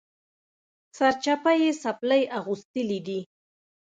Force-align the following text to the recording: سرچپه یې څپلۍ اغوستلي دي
سرچپه 0.97 1.51
یې 1.61 1.69
څپلۍ 1.81 2.23
اغوستلي 2.37 2.99
دي 3.07 3.19